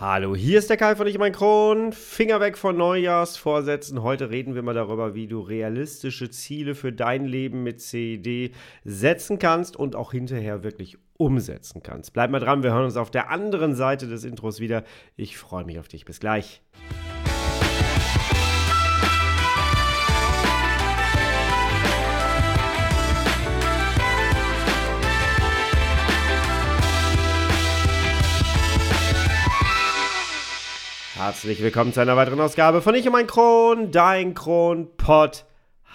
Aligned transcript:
Hallo, 0.00 0.36
hier 0.36 0.60
ist 0.60 0.70
der 0.70 0.76
Kai 0.76 0.94
von 0.94 1.08
Ich 1.08 1.18
mein 1.18 1.32
Kron. 1.32 1.92
Finger 1.92 2.38
weg 2.38 2.56
von 2.56 2.76
Neujahrsvorsätzen. 2.76 4.00
Heute 4.00 4.30
reden 4.30 4.54
wir 4.54 4.62
mal 4.62 4.72
darüber, 4.72 5.16
wie 5.16 5.26
du 5.26 5.40
realistische 5.40 6.30
Ziele 6.30 6.76
für 6.76 6.92
dein 6.92 7.24
Leben 7.24 7.64
mit 7.64 7.80
CED 7.80 8.54
setzen 8.84 9.40
kannst 9.40 9.76
und 9.76 9.96
auch 9.96 10.12
hinterher 10.12 10.62
wirklich 10.62 10.98
umsetzen 11.16 11.82
kannst. 11.82 12.12
Bleib 12.12 12.30
mal 12.30 12.38
dran, 12.38 12.62
wir 12.62 12.72
hören 12.72 12.84
uns 12.84 12.96
auf 12.96 13.10
der 13.10 13.28
anderen 13.28 13.74
Seite 13.74 14.06
des 14.06 14.22
Intros 14.22 14.60
wieder. 14.60 14.84
Ich 15.16 15.36
freue 15.36 15.64
mich 15.64 15.80
auf 15.80 15.88
dich. 15.88 16.04
Bis 16.04 16.20
gleich. 16.20 16.62
Herzlich 31.18 31.60
willkommen 31.60 31.92
zu 31.92 31.98
einer 31.98 32.16
weiteren 32.16 32.38
Ausgabe 32.38 32.80
von 32.80 32.94
Ich 32.94 33.04
und 33.04 33.12
mein 33.12 33.26
Kron, 33.26 33.90
dein 33.90 34.34
Kronpott. 34.34 35.46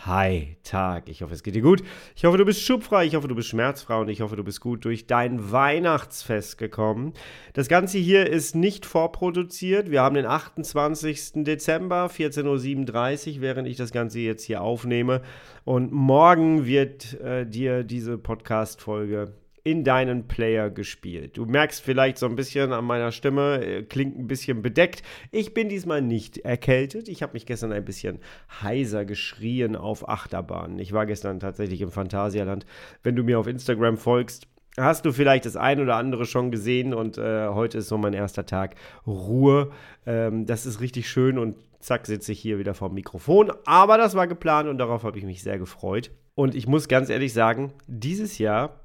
Hi, 0.06 0.58
Tag. 0.66 1.08
Ich 1.08 1.22
hoffe, 1.22 1.34
es 1.34 1.44
geht 1.44 1.56
dir 1.56 1.62
gut. 1.62 1.82
Ich 2.14 2.26
hoffe, 2.26 2.38
du 2.38 2.44
bist 2.44 2.62
schubfrei. 2.62 3.06
Ich 3.06 3.16
hoffe, 3.16 3.30
du 3.30 3.36
bist 3.36 3.48
schmerzfrei. 3.48 3.96
Und 4.02 4.10
ich 4.10 4.20
hoffe, 4.20 4.36
du 4.36 4.44
bist 4.44 4.60
gut 4.60 4.84
durch 4.84 5.08
dein 5.08 5.54
Weihnachtsfest 5.54 6.58
gekommen. 6.58 7.14
Das 7.54 7.70
Ganze 7.70 8.00
hier 8.00 8.30
ist 8.30 8.54
nicht 8.54 8.86
vorproduziert. 8.86 9.90
Wir 9.90 10.02
haben 10.02 10.16
den 10.16 10.26
28. 10.26 11.46
Dezember, 11.46 12.08
14.37 12.08 13.36
Uhr, 13.36 13.42
während 13.42 13.70
ich 13.70 13.78
das 13.78 13.94
Ganze 13.94 14.20
jetzt 14.20 14.44
hier 14.44 14.62
aufnehme. 14.62 15.22
Und 15.64 15.94
morgen 15.94 16.66
wird 16.66 17.18
äh, 17.22 17.46
dir 17.46 17.86
diese 17.86 18.18
Podcast-Folge 18.18 19.32
in 19.64 19.86
deinen 19.86 20.28
Player 20.28 20.70
gespielt. 20.70 21.38
Du 21.38 21.46
merkst 21.46 21.82
vielleicht 21.82 22.18
so 22.18 22.26
ein 22.26 22.36
bisschen 22.36 22.74
an 22.74 22.84
meiner 22.84 23.12
Stimme, 23.12 23.64
äh, 23.66 23.84
klingt 23.84 24.20
ein 24.20 24.28
bisschen 24.28 24.62
bedeckt. 24.62 25.04
Ich 25.32 25.54
bin 25.54 25.70
diesmal 25.70 26.02
nicht 26.02 26.40
erkältet. 26.40 27.08
Ich 27.08 27.24
habe 27.24 27.34
mich 27.34 27.46
gestern 27.46 27.72
ein 27.72 27.86
bisschen 27.86 28.20
heiser 28.62 29.06
geschrien 29.06 29.76
auf 29.78 30.08
Achterbahnen. 30.10 30.80
Ich 30.80 30.92
war 30.92 31.06
gestern 31.06 31.40
tatsächlich 31.40 31.80
im 31.82 31.92
Phantasialand. 31.92 32.66
Wenn 33.04 33.16
du 33.16 33.24
mir 33.24 33.40
auf 33.40 33.48
Instagram 33.48 33.98
folgst, 33.98 34.48
hast 34.78 35.06
du 35.06 35.14
vielleicht 35.14 35.46
das 35.46 35.56
ein 35.56 35.80
oder 35.80 35.96
andere 35.96 36.26
schon 36.26 36.52
gesehen 36.52 36.94
und 36.94 37.18
äh, 37.18 37.48
heute 37.48 37.78
ist 37.78 37.88
so 37.88 37.98
mein 37.98 38.14
erster 38.14 38.46
Tag 38.46 38.76
Ruhe. 39.08 39.72
Ähm, 40.06 40.46
das 40.46 40.66
ist 40.66 40.82
richtig 40.82 41.10
schön 41.10 41.38
und 41.38 41.56
zack 41.80 42.06
sitze 42.06 42.34
ich 42.34 42.40
hier 42.40 42.60
wieder 42.60 42.74
vorm 42.74 42.96
Mikrofon. 42.96 43.52
Aber 43.66 43.98
das 43.98 44.16
war 44.16 44.28
geplant 44.28 44.68
und 44.68 44.78
darauf 44.78 45.04
habe 45.04 45.18
ich 45.18 45.24
mich 45.24 45.42
sehr 45.42 45.58
gefreut. 45.58 46.12
Und 46.36 46.56
ich 46.56 46.68
muss 46.68 46.88
ganz 46.88 47.10
ehrlich 47.10 47.32
sagen, 47.32 47.74
dieses 47.88 48.40
Jahr 48.40 48.82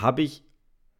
habe 0.00 0.22
ich 0.22 0.44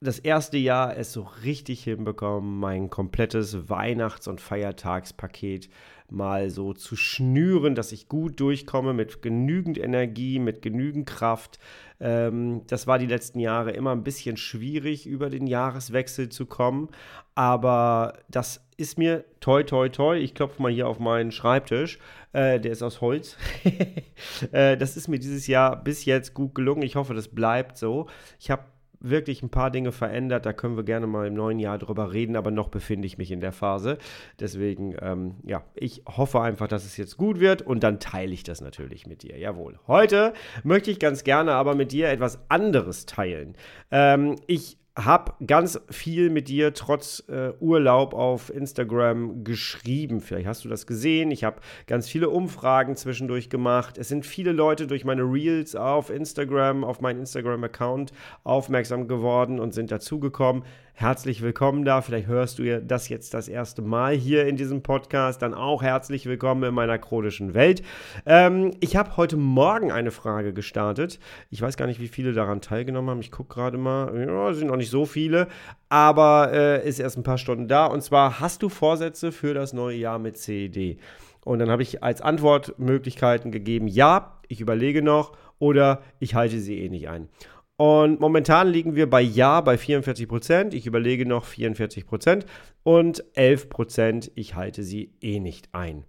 das 0.01 0.19
erste 0.19 0.59
Jahr 0.59 0.97
es 0.97 1.13
so 1.13 1.27
richtig 1.45 1.83
hinbekommen, 1.85 2.59
mein 2.59 2.91
komplettes 2.91 3.71
Weihnachts- 3.71 4.29
und 4.29 4.41
Feiertagspaket 4.41 5.71
mal 6.11 6.51
so 6.51 6.75
zu 6.75 6.97
schnüren, 6.97 7.75
dass 7.75 7.91
ich 7.91 8.09
gut 8.09 8.39
durchkomme 8.39 8.93
mit 8.93 9.23
genügend 9.23 9.79
Energie, 9.79 10.39
mit 10.39 10.61
genügend 10.61 11.07
Kraft. 11.07 11.59
Ähm, 12.01 12.63
das 12.67 12.87
war 12.87 12.99
die 12.99 13.07
letzten 13.07 13.41
Jahre 13.41 13.71
immer 13.71 13.93
ein 13.93 14.05
bisschen 14.05 14.37
schwierig, 14.37 15.07
über 15.07 15.31
den 15.31 15.47
Jahreswechsel 15.47 16.29
zu 16.29 16.45
kommen. 16.45 16.89
Aber 17.35 18.19
das 18.29 18.65
ist 18.77 18.99
mir 18.99 19.25
toi, 19.41 19.63
toi, 19.63 19.89
toi. 19.89 20.19
Ich 20.19 20.35
klopfe 20.35 20.61
mal 20.61 20.71
hier 20.71 20.89
auf 20.89 20.99
meinen 20.99 21.33
Schreibtisch. 21.33 21.99
Äh, 22.33 22.61
der 22.61 22.73
ist 22.73 22.83
aus 22.83 23.01
Holz. 23.01 23.39
äh, 24.53 24.77
das 24.77 24.97
ist 24.97 25.09
mir 25.09 25.19
dieses 25.19 25.47
Jahr 25.47 25.83
bis 25.83 26.05
jetzt 26.05 26.35
gut 26.35 26.55
gelungen. 26.55 26.83
Ich 26.83 26.97
hoffe, 26.97 27.15
das 27.15 27.29
bleibt 27.29 27.79
so. 27.79 28.09
Ich 28.39 28.51
habe 28.51 28.65
wirklich 29.05 29.43
ein 29.43 29.51
paar 29.51 29.71
Dinge 29.71 29.93
verändert. 29.93 30.47
Da 30.47 30.53
können 30.53 30.77
wir 30.77 30.85
gerne 30.85 31.07
mal 31.07 31.27
im 31.27 31.35
neuen 31.35 31.59
Jahr 31.59 31.79
drüber 31.79 32.13
reden, 32.13 32.37
aber 32.37 32.51
noch 32.51 32.69
befinde 32.69 33.07
ich 33.07 33.19
mich 33.19 33.31
in 33.31 33.41
der 33.41 33.53
Phase. 33.53 33.99
Deswegen, 34.41 34.97
ähm, 35.01 35.37
ja, 35.45 35.65
ich 35.75 36.03
hoffe 36.07 36.41
einfach, 36.41 36.69
dass 36.69 36.85
es 36.85 36.97
jetzt 36.97 37.17
gut 37.17 37.41
wird 37.41 37.63
und 37.63 37.83
dann 37.83 38.01
teile 38.01 38.33
ich 38.33 38.43
das 38.43 38.61
natürlich 38.61 39.07
mit 39.07 39.23
dir. 39.23 39.39
Jawohl. 39.39 39.79
Heute 39.87 40.33
möchte 40.63 40.91
ich 40.91 40.99
ganz 40.99 41.25
gerne 41.25 41.53
aber 41.53 41.75
mit 41.75 41.93
dir 41.93 42.09
etwas 42.09 42.39
anderes 42.49 43.07
teilen. 43.07 43.55
Ähm, 43.91 44.37
ich 44.47 44.79
habe 44.97 45.33
ganz 45.45 45.81
viel 45.91 46.31
mit 46.31 46.49
dir 46.49 46.73
trotz 46.73 47.25
äh, 47.29 47.53
Urlaub 47.59 48.15
auf 48.15 48.55
Instagram 48.55 49.43
geschrieben. 49.43 50.21
Vielleicht 50.21 50.47
hast 50.47 50.65
du 50.65 50.69
das 50.69 50.87
gesehen. 50.87 51.33
Ich 51.33 51.43
habe 51.43 51.61
ganz 51.87 52.09
viele 52.09 52.31
Umfragen 52.31 52.95
zwischendurch 52.95 53.51
gemacht. 53.51 53.99
Es 53.99 54.09
sind 54.09 54.25
viele 54.25 54.53
Leute 54.53 54.87
durch 54.87 55.05
meine 55.05 55.23
Reels 55.23 55.75
auf 55.75 56.11
Instagram, 56.11 56.85
auf 56.85 57.01
meinen 57.01 57.21
Instagram-Account 57.21 58.13
aufmerksam 58.45 59.09
geworden 59.09 59.59
und 59.59 59.75
sind 59.75 59.91
dazugekommen 59.91 60.63
herzlich 60.97 61.43
willkommen 61.43 61.85
da. 61.85 62.03
Vielleicht 62.03 62.29
hörst 62.29 62.59
du 62.61 62.81
das 62.81 63.09
jetzt 63.09 63.35
das 63.35 63.49
erste 63.49 63.83
Mal 63.83 64.15
hier 64.15 64.47
in 64.47 64.57
diesem 64.57 64.83
Podcast. 64.83 65.43
Dann 65.43 65.53
auch 65.53 65.83
herzlich 65.83 66.27
willkommen 66.27 66.63
in 66.63 66.75
meiner 66.75 66.99
chronischen 66.99 67.53
Welt. 67.53 67.83
Ähm, 68.27 68.71
ich 68.79 68.95
habe 68.95 69.17
heute 69.17 69.37
Morgen 69.37 69.91
eine 69.91 70.13
Frage 70.13 70.55
gestartet. 70.55 71.19
Ich 71.51 71.61
weiß 71.61 71.77
gar 71.77 71.87
nicht, 71.87 72.01
wie 72.01 72.09
viele 72.09 72.33
daran 72.33 72.61
teilgenommen 72.61 73.11
haben. 73.11 73.21
Ich 73.21 73.33
gucke 73.33 73.55
gerade 73.55 73.77
mal. 73.77 74.17
Ja, 74.17 74.55
sind 74.55 74.69
noch 74.69 74.77
nicht 74.77 74.84
so 74.91 75.07
viele, 75.07 75.49
aber 75.89 76.53
äh, 76.53 76.89
ist 76.89 76.99
erst 76.99 77.17
ein 77.17 77.23
paar 77.23 77.39
Stunden 77.39 77.69
da. 77.69 77.87
Und 77.87 78.03
zwar, 78.03 78.41
hast 78.41 78.63
du 78.63 78.69
Vorsätze 78.69 79.33
für 79.33 79.55
das 79.55 79.73
neue 79.73 79.97
Jahr 79.97 80.19
mit 80.19 80.37
CED? 80.39 80.99
Und 81.45 81.59
dann 81.59 81.71
habe 81.71 81.83
ich 81.83 82.03
als 82.03 82.21
Antwortmöglichkeiten 82.21 83.53
gegeben, 83.53 83.87
ja, 83.87 84.41
ich 84.49 84.61
überlege 84.61 85.03
noch 85.03 85.33
oder 85.59 86.03
ich 86.19 86.35
halte 86.35 86.59
sie 86.59 86.79
eh 86.81 86.89
nicht 86.89 87.09
ein. 87.09 87.29
Und 87.77 88.21
momentan 88.21 88.69
liegen 88.69 88.95
wir 88.95 89.11
bei 89.11 89.21
Ja 89.21 89.61
bei 89.61 89.77
44 89.77 90.29
Prozent. 90.29 90.75
Ich 90.75 90.87
überlege 90.87 91.27
noch 91.27 91.45
44 91.45 92.07
Prozent. 92.07 92.47
Und 92.83 93.25
11 93.35 93.69
Prozent, 93.69 94.31
ich 94.37 94.55
halte 94.55 94.85
sie 94.85 95.13
eh 95.21 95.41
nicht 95.41 95.69
ein. 95.73 96.05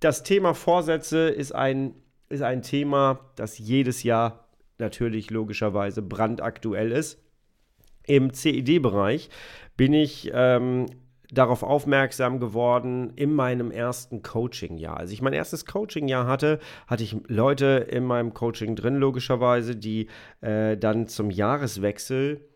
Das 0.00 0.22
Thema 0.22 0.54
Vorsätze 0.54 1.28
ist 1.28 1.54
ein, 1.54 1.94
ist 2.28 2.42
ein 2.42 2.62
Thema, 2.62 3.20
das 3.36 3.58
jedes 3.58 4.02
Jahr 4.02 4.48
natürlich 4.78 5.30
logischerweise 5.30 6.02
brandaktuell 6.02 6.92
ist. 6.92 7.20
Im 8.08 8.32
CED-Bereich 8.32 9.28
bin 9.76 9.92
ich 9.92 10.30
ähm, 10.34 10.86
darauf 11.30 11.62
aufmerksam 11.62 12.40
geworden 12.40 13.12
in 13.16 13.34
meinem 13.34 13.70
ersten 13.70 14.22
Coaching-Jahr. 14.22 14.96
Als 14.96 15.12
ich 15.12 15.20
mein 15.20 15.34
erstes 15.34 15.66
Coaching-Jahr 15.66 16.26
hatte, 16.26 16.58
hatte 16.86 17.04
ich 17.04 17.16
Leute 17.26 17.86
in 17.90 18.04
meinem 18.04 18.32
Coaching 18.32 18.76
drin, 18.76 18.96
logischerweise, 18.96 19.76
die 19.76 20.08
äh, 20.40 20.76
dann 20.76 21.06
zum 21.06 21.30
Jahreswechsel 21.30 22.48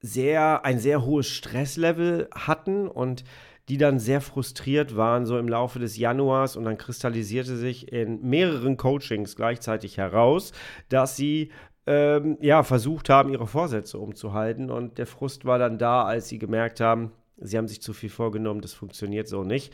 sehr, 0.00 0.64
ein 0.64 0.78
sehr 0.80 1.04
hohes 1.04 1.28
Stresslevel 1.28 2.28
hatten 2.34 2.88
und 2.88 3.24
die 3.68 3.78
dann 3.78 3.98
sehr 3.98 4.20
frustriert 4.20 4.96
waren, 4.96 5.26
so 5.26 5.38
im 5.38 5.48
Laufe 5.48 5.78
des 5.78 5.96
Januars. 5.96 6.56
Und 6.56 6.64
dann 6.64 6.78
kristallisierte 6.78 7.56
sich 7.56 7.92
in 7.92 8.22
mehreren 8.22 8.76
Coachings 8.76 9.36
gleichzeitig 9.36 9.98
heraus, 9.98 10.52
dass 10.88 11.16
sie 11.16 11.50
ähm, 11.86 12.36
ja, 12.40 12.62
versucht 12.62 13.08
haben, 13.08 13.30
ihre 13.30 13.46
Vorsätze 13.46 13.98
umzuhalten. 13.98 14.70
Und 14.70 14.98
der 14.98 15.06
Frust 15.06 15.44
war 15.44 15.58
dann 15.58 15.78
da, 15.78 16.04
als 16.04 16.28
sie 16.28 16.38
gemerkt 16.38 16.80
haben, 16.80 17.12
sie 17.38 17.56
haben 17.56 17.68
sich 17.68 17.82
zu 17.82 17.92
viel 17.92 18.10
vorgenommen, 18.10 18.60
das 18.60 18.74
funktioniert 18.74 19.28
so 19.28 19.44
nicht. 19.44 19.72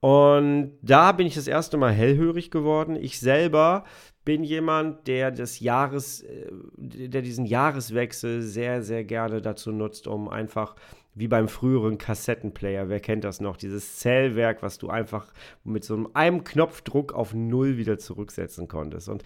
Und 0.00 0.78
da 0.80 1.12
bin 1.12 1.26
ich 1.26 1.34
das 1.34 1.46
erste 1.46 1.76
Mal 1.76 1.92
hellhörig 1.92 2.50
geworden. 2.50 2.96
Ich 2.96 3.20
selber 3.20 3.84
bin 4.24 4.44
jemand, 4.44 5.06
der 5.06 5.30
das 5.30 5.60
Jahres, 5.60 6.22
äh, 6.22 6.50
der 6.76 7.20
diesen 7.20 7.44
Jahreswechsel 7.44 8.40
sehr, 8.40 8.82
sehr 8.82 9.04
gerne 9.04 9.42
dazu 9.42 9.72
nutzt, 9.72 10.06
um 10.06 10.28
einfach 10.28 10.76
wie 11.14 11.28
beim 11.28 11.48
früheren 11.48 11.98
Kassettenplayer, 11.98 12.88
wer 12.88 13.00
kennt 13.00 13.24
das 13.24 13.40
noch, 13.40 13.56
dieses 13.56 13.96
Zählwerk, 13.96 14.62
was 14.62 14.78
du 14.78 14.88
einfach 14.88 15.32
mit 15.64 15.84
so 15.84 16.08
einem 16.14 16.44
Knopfdruck 16.44 17.12
auf 17.12 17.34
Null 17.34 17.76
wieder 17.76 17.98
zurücksetzen 17.98 18.68
konntest. 18.68 19.08
Und 19.08 19.24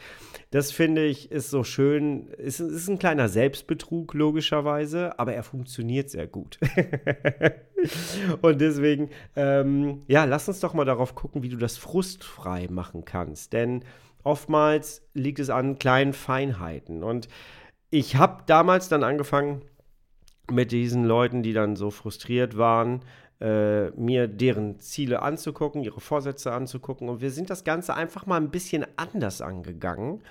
das 0.50 0.73
finde 0.73 1.05
ich 1.05 1.31
ist 1.31 1.50
so 1.50 1.62
schön, 1.62 2.28
ist, 2.28 2.61
ist 2.61 2.89
ein 2.89 2.99
kleiner 2.99 3.28
Selbstbetrug 3.28 4.15
logischerweise, 4.15 5.19
aber 5.19 5.34
er 5.34 5.43
funktioniert 5.43 6.09
sehr 6.11 6.27
gut. 6.27 6.59
Und 8.41 8.61
deswegen, 8.61 9.11
ähm, 9.37 10.03
ja, 10.06 10.25
lass 10.25 10.49
uns 10.49 10.61
doch 10.61 10.73
mal 10.73 10.87
darauf 10.87 11.14
gucken, 11.14 11.43
wie 11.43 11.50
du 11.50 11.59
das 11.59 11.76
frustfrei 11.76 12.67
machen 12.70 13.05
kannst. 13.05 13.53
Denn 13.53 13.85
oftmals 14.23 15.06
liegt 15.12 15.38
es 15.38 15.50
an 15.50 15.79
kleinen 15.79 16.14
Feinheiten. 16.14 17.03
Und 17.03 17.29
ich 17.91 18.17
habe 18.17 18.43
damals 18.47 18.88
dann 18.88 19.05
angefangen, 19.05 19.62
mit 20.50 20.73
diesen 20.73 21.05
Leuten, 21.05 21.43
die 21.43 21.52
dann 21.52 21.76
so 21.76 21.91
frustriert 21.91 22.56
waren, 22.56 23.00
äh, 23.41 23.91
mir 23.91 24.29
deren 24.29 24.79
Ziele 24.79 25.23
anzugucken, 25.23 25.82
ihre 25.82 26.00
Vorsätze 26.00 26.52
anzugucken. 26.52 27.08
Und 27.08 27.20
wir 27.20 27.31
sind 27.31 27.50
das 27.50 27.64
Ganze 27.64 27.94
einfach 27.94 28.26
mal 28.26 28.37
ein 28.37 28.50
bisschen 28.50 28.87
anders 28.96 29.41
angegangen. 29.41 30.23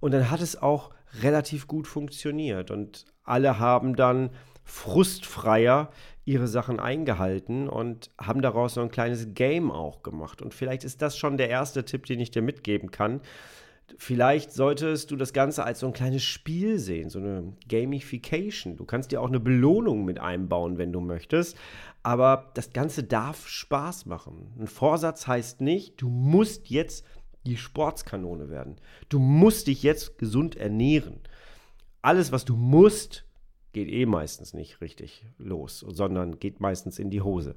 Und 0.00 0.12
dann 0.12 0.30
hat 0.30 0.40
es 0.40 0.60
auch 0.60 0.90
relativ 1.22 1.66
gut 1.66 1.86
funktioniert. 1.86 2.70
Und 2.70 3.06
alle 3.24 3.58
haben 3.58 3.96
dann 3.96 4.30
frustfreier 4.64 5.90
ihre 6.24 6.48
Sachen 6.48 6.80
eingehalten 6.80 7.68
und 7.68 8.10
haben 8.20 8.42
daraus 8.42 8.74
so 8.74 8.80
ein 8.80 8.90
kleines 8.90 9.34
Game 9.34 9.70
auch 9.70 10.02
gemacht. 10.02 10.42
Und 10.42 10.54
vielleicht 10.54 10.82
ist 10.82 11.00
das 11.00 11.16
schon 11.16 11.36
der 11.36 11.48
erste 11.48 11.84
Tipp, 11.84 12.04
den 12.06 12.18
ich 12.18 12.32
dir 12.32 12.42
mitgeben 12.42 12.90
kann. 12.90 13.20
Vielleicht 13.98 14.52
solltest 14.52 15.10
du 15.10 15.16
das 15.16 15.32
Ganze 15.32 15.64
als 15.64 15.80
so 15.80 15.86
ein 15.86 15.92
kleines 15.92 16.24
Spiel 16.24 16.78
sehen, 16.78 17.08
so 17.08 17.18
eine 17.18 17.52
Gamification. 17.68 18.76
Du 18.76 18.84
kannst 18.84 19.12
dir 19.12 19.20
auch 19.20 19.28
eine 19.28 19.40
Belohnung 19.40 20.04
mit 20.04 20.18
einbauen, 20.18 20.76
wenn 20.78 20.92
du 20.92 21.00
möchtest. 21.00 21.56
aber 22.02 22.52
das 22.54 22.72
Ganze 22.72 23.02
darf 23.02 23.48
Spaß 23.48 24.06
machen. 24.06 24.52
Ein 24.60 24.68
Vorsatz 24.68 25.26
heißt 25.26 25.60
nicht, 25.60 26.00
du 26.00 26.08
musst 26.08 26.70
jetzt 26.70 27.04
die 27.46 27.56
Sportskanone 27.56 28.48
werden. 28.48 28.76
Du 29.08 29.18
musst 29.18 29.66
dich 29.66 29.82
jetzt 29.82 30.16
gesund 30.16 30.56
ernähren. 30.56 31.18
Alles, 32.02 32.30
was 32.30 32.44
du 32.44 32.54
musst, 32.54 33.24
geht 33.72 33.88
eh 33.88 34.06
meistens 34.06 34.54
nicht 34.54 34.80
richtig 34.80 35.26
los, 35.38 35.80
sondern 35.80 36.38
geht 36.38 36.60
meistens 36.60 37.00
in 37.00 37.10
die 37.10 37.22
Hose. 37.22 37.56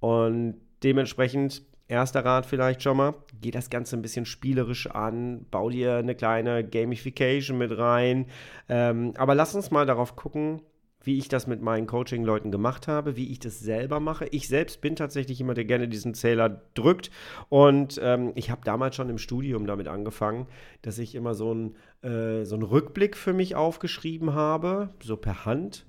Und 0.00 0.60
dementsprechend, 0.82 1.62
erster 1.92 2.24
Rat 2.24 2.46
vielleicht 2.46 2.82
schon 2.82 2.96
mal, 2.96 3.14
geh 3.40 3.50
das 3.50 3.70
Ganze 3.70 3.96
ein 3.96 4.02
bisschen 4.02 4.24
spielerisch 4.24 4.88
an, 4.88 5.46
bau 5.50 5.70
dir 5.70 5.96
eine 5.96 6.14
kleine 6.14 6.64
Gamification 6.64 7.58
mit 7.58 7.76
rein. 7.76 8.26
Ähm, 8.68 9.12
aber 9.16 9.34
lass 9.34 9.54
uns 9.54 9.70
mal 9.70 9.86
darauf 9.86 10.16
gucken, 10.16 10.62
wie 11.04 11.18
ich 11.18 11.28
das 11.28 11.46
mit 11.46 11.62
meinen 11.62 11.86
Coaching-Leuten 11.86 12.50
gemacht 12.50 12.88
habe, 12.88 13.16
wie 13.16 13.30
ich 13.30 13.38
das 13.38 13.60
selber 13.60 14.00
mache. 14.00 14.26
Ich 14.26 14.48
selbst 14.48 14.80
bin 14.80 14.96
tatsächlich 14.96 15.38
jemand, 15.38 15.58
der 15.58 15.64
gerne 15.64 15.88
diesen 15.88 16.14
Zähler 16.14 16.62
drückt. 16.74 17.10
Und 17.48 18.00
ähm, 18.02 18.32
ich 18.34 18.50
habe 18.50 18.62
damals 18.64 18.96
schon 18.96 19.08
im 19.08 19.18
Studium 19.18 19.66
damit 19.66 19.88
angefangen, 19.88 20.46
dass 20.82 20.98
ich 20.98 21.14
immer 21.14 21.34
so, 21.34 21.52
ein, 21.52 21.76
äh, 22.02 22.44
so 22.44 22.54
einen 22.54 22.64
Rückblick 22.64 23.16
für 23.16 23.32
mich 23.32 23.56
aufgeschrieben 23.56 24.34
habe, 24.34 24.90
so 25.02 25.16
per 25.16 25.44
Hand. 25.44 25.86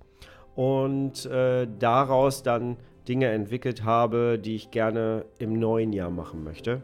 Und 0.56 1.26
äh, 1.26 1.68
daraus 1.80 2.44
dann 2.44 2.78
Dinge 3.08 3.28
entwickelt 3.28 3.84
habe, 3.84 4.40
die 4.40 4.56
ich 4.56 4.72
gerne 4.72 5.26
im 5.40 5.60
neuen 5.60 5.94
Jahr 5.94 6.10
machen 6.10 6.44
möchte. 6.44 6.82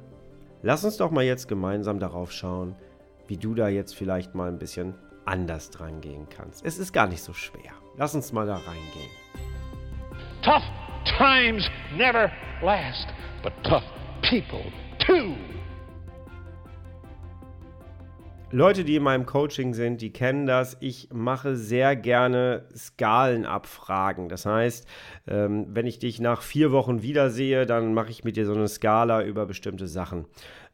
Lass 0.62 0.84
uns 0.84 0.98
doch 0.98 1.12
mal 1.12 1.24
jetzt 1.24 1.48
gemeinsam 1.48 2.00
darauf 2.00 2.32
schauen, 2.32 2.76
wie 3.28 3.38
du 3.38 3.56
da 3.56 3.70
jetzt 3.70 3.96
vielleicht 3.96 4.36
mal 4.36 4.50
ein 4.50 4.60
bisschen 4.60 4.96
anders 5.26 5.70
dran 5.70 6.02
gehen 6.02 6.28
kannst. 6.30 6.66
Es 6.66 6.78
ist 6.78 6.92
gar 6.92 7.08
nicht 7.08 7.22
so 7.22 7.34
schwer. 7.34 7.72
Lass 7.98 8.16
uns 8.16 8.34
mal 8.34 8.48
da 8.48 8.56
reingehen. 8.56 9.12
Tough 10.42 10.64
times 11.18 11.70
never 11.96 12.32
last, 12.62 13.08
but 13.44 13.54
tough 13.64 13.84
people 14.22 14.72
Leute, 18.52 18.84
die 18.84 18.96
in 18.96 19.04
meinem 19.04 19.28
Coaching 19.28 19.76
sind, 19.76 20.02
die 20.02 20.12
kennen 20.12 20.48
das. 20.48 20.76
Ich 20.80 21.10
mache 21.14 21.56
sehr 21.56 21.96
gerne 21.96 22.66
Skalenabfragen. 22.76 24.28
Das 24.28 24.48
heißt, 24.48 24.88
ähm, 25.28 25.68
wenn 25.70 25.86
ich 25.86 26.00
dich 26.00 26.20
nach 26.20 26.42
vier 26.42 26.72
Wochen 26.72 27.04
wiedersehe, 27.04 27.68
dann 27.68 27.94
mache 27.94 28.10
ich 28.10 28.24
mit 28.24 28.38
dir 28.38 28.48
so 28.48 28.56
eine 28.56 28.68
Skala 28.68 29.24
über 29.24 29.46
bestimmte 29.46 29.88
Sachen. 29.88 30.26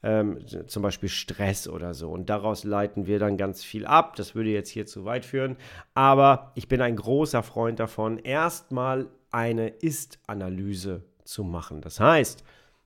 Ähm, 0.03 0.39
zum 0.67 0.83
Beispiel 0.83 1.09
Stress 1.09 1.67
oder 1.67 1.93
so. 1.93 2.09
Und 2.11 2.29
daraus 2.29 2.63
leiten 2.63 3.07
wir 3.07 3.19
dann 3.19 3.35
ganz 3.35 3.61
viel 3.61 3.85
ab. 3.85 4.15
Das 4.15 4.35
würde 4.35 4.51
jetzt 4.51 4.69
hier 4.69 4.85
zu 4.85 5.03
weit 5.03 5.25
führen. 5.25 5.57
Aber 5.93 6.53
ich 6.55 6.69
bin 6.69 6.79
ein 6.81 6.95
großer 6.95 7.43
Freund 7.43 7.81
davon, 7.81 8.19
erstmal 8.19 9.07
eine 9.31 9.67
Ist-Analyse 9.67 11.03
zu 11.25 11.43
machen. 11.43 11.81
Das 11.81 11.99
heißt, 11.99 12.41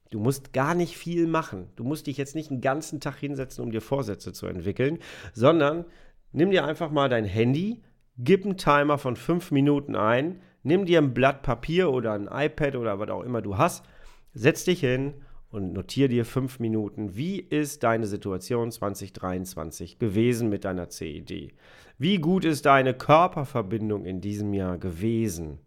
Du 0.09 0.19
musst 0.19 0.53
gar 0.53 0.73
nicht 0.73 0.97
viel 0.97 1.27
machen. 1.27 1.67
Du 1.75 1.83
musst 1.83 2.07
dich 2.07 2.17
jetzt 2.17 2.35
nicht 2.35 2.49
einen 2.49 2.61
ganzen 2.61 2.99
Tag 2.99 3.17
hinsetzen, 3.17 3.63
um 3.63 3.71
dir 3.71 3.81
Vorsätze 3.81 4.33
zu 4.33 4.47
entwickeln, 4.47 4.99
sondern 5.33 5.85
nimm 6.31 6.51
dir 6.51 6.65
einfach 6.65 6.89
mal 6.89 7.09
dein 7.09 7.25
Handy, 7.25 7.81
gib 8.17 8.43
einen 8.43 8.57
Timer 8.57 8.97
von 8.97 9.15
fünf 9.15 9.51
Minuten 9.51 9.95
ein, 9.95 10.41
nimm 10.63 10.85
dir 10.85 10.99
ein 10.99 11.13
Blatt 11.13 11.43
Papier 11.43 11.91
oder 11.91 12.13
ein 12.13 12.27
iPad 12.31 12.75
oder 12.75 12.99
was 12.99 13.09
auch 13.09 13.23
immer 13.23 13.41
du 13.41 13.57
hast, 13.57 13.85
setz 14.33 14.63
dich 14.63 14.79
hin 14.79 15.13
und 15.51 15.73
notier 15.73 16.07
dir 16.07 16.25
fünf 16.25 16.59
Minuten, 16.59 17.15
wie 17.15 17.39
ist 17.39 17.83
deine 17.83 18.05
Situation 18.05 18.71
2023 18.71 19.99
gewesen 19.99 20.49
mit 20.49 20.65
deiner 20.65 20.89
CED? 20.89 21.53
Wie 21.97 22.17
gut 22.17 22.45
ist 22.45 22.65
deine 22.65 22.93
Körperverbindung 22.93 24.05
in 24.05 24.21
diesem 24.21 24.53
Jahr 24.53 24.77
gewesen? 24.77 25.59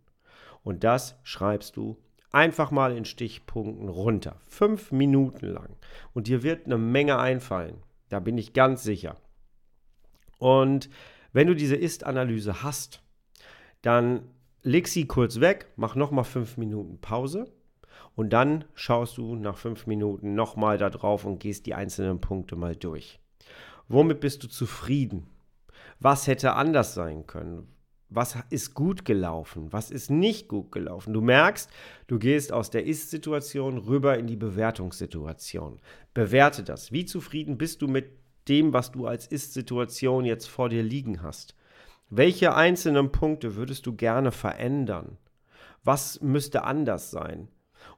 Und 0.63 0.85
das 0.85 1.19
schreibst 1.25 1.77
du 1.77 1.97
einfach 2.33 2.71
mal 2.71 2.97
in 2.97 3.05
Stichpunkten 3.05 3.89
runter. 3.89 4.37
Fünf 4.49 4.91
Minuten 4.91 5.47
lang. 5.47 5.77
Und 6.15 6.27
dir 6.27 6.43
wird 6.43 6.67
eine 6.67 6.79
Menge 6.79 7.19
einfallen. 7.19 7.77
Da 8.09 8.21
bin 8.21 8.37
ich 8.39 8.53
ganz 8.53 8.83
sicher. 8.83 9.17
Und 10.39 10.91
wenn 11.33 11.47
du 11.47 11.55
diese 11.55 11.77
Ist-Analyse 11.77 12.63
hast, 12.63 13.03
dann 13.83 14.29
leg 14.63 14.89
sie 14.89 15.07
kurz 15.07 15.41
weg, 15.41 15.67
mach 15.77 15.95
nochmal 15.95 16.25
fünf 16.25 16.57
Minuten 16.57 17.01
Pause 17.01 17.53
und 18.15 18.33
dann 18.33 18.65
schaust 18.75 19.19
du 19.19 19.35
nach 19.35 19.57
fünf 19.57 19.87
Minuten 19.87 20.35
nochmal 20.35 20.79
da 20.79 20.91
drauf 20.91 21.25
und 21.25 21.39
gehst 21.39 21.67
die 21.67 21.75
einzelnen 21.75 22.21
Punkte 22.21 22.57
mal 22.57 22.77
durch. 22.77 23.19
Womit 23.89 24.21
bist 24.21 24.43
du 24.43 24.49
zufrieden? 24.49 25.27
Was 26.01 26.27
hätte 26.27 26.55
anders 26.55 26.95
sein 26.95 27.27
können? 27.27 27.69
Was 28.15 28.37
ist 28.51 28.75
gut 28.75 29.05
gelaufen, 29.05 29.73
was 29.73 29.91
ist 29.91 30.11
nicht 30.11 30.49
gut 30.49 30.73
gelaufen. 30.73 31.13
Du 31.13 31.21
merkst, 31.21 31.71
du 32.07 32.19
gehst 32.19 32.53
aus 32.53 32.71
der 32.71 32.85
Ist-Situation 32.85 33.79
rüber 33.79 34.19
in 34.19 34.27
die 34.27 34.37
Bewertungssituation. 34.37 35.81
Bewerte 36.15 36.63
das. 36.63 36.93
Wie 36.93 37.05
zufrieden 37.05 37.59
bist 37.59 37.83
du 37.83 37.89
mit 37.89 38.11
dem, 38.49 38.73
was 38.73 38.93
du 38.93 39.07
als 39.07 39.27
Ist-Situation 39.27 40.25
jetzt 40.25 40.49
vor 40.49 40.69
dir 40.69 40.83
liegen 40.83 41.23
hast? 41.23 41.55
Welche 42.11 42.55
einzelnen 42.55 43.13
Punkte 43.13 43.57
würdest 43.57 43.87
du 43.87 43.95
gerne 43.95 44.33
verändern? 44.33 45.17
Was 45.85 46.21
müsste 46.21 46.65
anders 46.65 47.11
sein? 47.11 47.49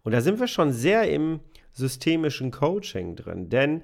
Und 0.02 0.12
da 0.12 0.20
sind 0.20 0.40
wir 0.40 0.46
schon 0.46 0.72
sehr 0.72 1.10
im 1.10 1.40
systemischen 1.72 2.50
Coaching 2.50 3.16
drin, 3.16 3.48
denn 3.48 3.82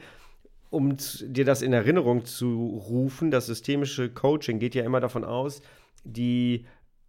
um 0.70 0.96
dir 0.96 1.44
das 1.44 1.62
in 1.62 1.72
Erinnerung 1.72 2.24
zu 2.24 2.80
rufen, 2.88 3.32
das 3.32 3.46
systemische 3.46 4.08
Coaching 4.08 4.60
geht 4.60 4.76
ja 4.76 4.84
immer 4.84 5.00
davon 5.00 5.24
aus, 5.24 5.62
die 6.04 6.66